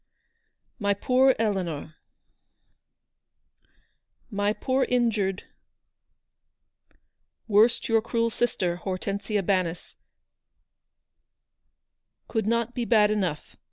My 0.79 0.95
poor 0.95 1.35
Eleanor,— 1.37 1.93
My 4.41 4.51
poor 4.51 4.83
injured 4.85 5.43
worst 7.47 7.87
your 7.87 8.01
cruel 8.01 8.31
sister, 8.31 8.77
Hortensia 8.77 9.43
Bannis 9.43 9.97
could 12.27 12.47
not 12.47 12.73
be 12.73 12.83
bad 12.83 13.11
enough. 13.11 13.55